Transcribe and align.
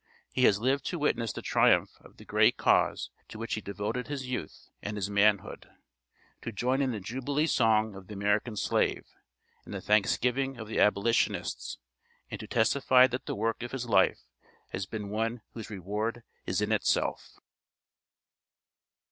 He 0.33 0.45
has 0.45 0.57
lived 0.57 0.83
to 0.87 0.97
witness 0.97 1.31
the 1.31 1.43
triumph 1.43 1.91
of 2.01 2.17
the 2.17 2.25
great 2.25 2.57
cause 2.57 3.11
to 3.27 3.37
which 3.37 3.53
he 3.53 3.61
devoted 3.61 4.07
his 4.07 4.27
youth 4.27 4.71
and 4.81 4.97
his 4.97 5.11
manhood; 5.11 5.69
to 6.41 6.51
join 6.51 6.81
in 6.81 6.91
the 6.91 6.99
jubilee 6.99 7.45
song 7.45 7.93
of 7.93 8.07
the 8.07 8.15
American 8.15 8.55
slave; 8.57 9.05
and 9.63 9.75
the 9.75 9.79
thanksgiving 9.79 10.57
of 10.57 10.67
the 10.67 10.79
Abolitionists; 10.79 11.77
and 12.31 12.39
to 12.39 12.47
testify 12.47 13.05
that 13.05 13.27
the 13.27 13.35
work 13.35 13.61
of 13.61 13.73
his 13.73 13.85
life 13.85 14.21
has 14.69 14.87
been 14.87 15.09
one 15.09 15.41
"whose 15.53 15.69
reward 15.69 16.23
is 16.47 16.61
in 16.61 16.71
itself." 16.71 17.39